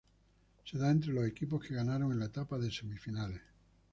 [0.65, 3.39] Se da entre los equipos que ganaron en la etapa de semifinales.